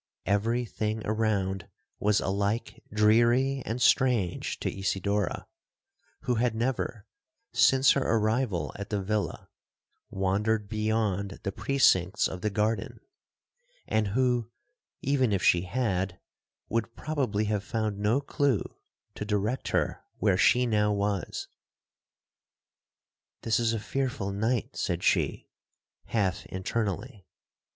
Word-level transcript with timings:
Every 0.25 0.65
thing 0.65 1.05
around 1.05 1.69
was 1.99 2.19
alike 2.19 2.83
dreary 2.91 3.61
and 3.67 3.79
strange 3.79 4.59
to 4.61 4.75
Isidora, 4.75 5.45
who 6.21 6.33
had 6.41 6.55
never, 6.55 7.05
since 7.53 7.91
her 7.91 8.01
arrival 8.01 8.73
at 8.77 8.89
the 8.89 8.99
villa, 8.99 9.51
wandered 10.09 10.67
beyond 10.67 11.39
the 11.43 11.51
precincts 11.51 12.27
of 12.27 12.41
the 12.41 12.49
garden,—and 12.49 14.07
who, 14.07 14.49
even 15.03 15.31
if 15.31 15.43
she 15.43 15.65
had, 15.65 16.19
would 16.67 16.95
probably 16.95 17.45
have 17.45 17.63
found 17.63 17.99
no 17.99 18.21
clue 18.21 18.63
to 19.13 19.23
direct 19.23 19.67
her 19.67 20.03
where 20.17 20.35
she 20.35 20.65
now 20.65 20.91
was. 20.91 21.47
'This 23.43 23.59
is 23.59 23.71
a 23.73 23.79
fearful 23.79 24.31
night,' 24.31 24.75
said 24.75 25.03
she, 25.03 25.47
half 26.05 26.43
internally. 26.47 27.27